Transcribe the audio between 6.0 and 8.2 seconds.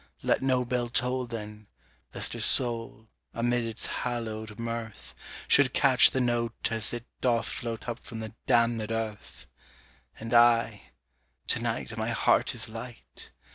the note as it doth float up from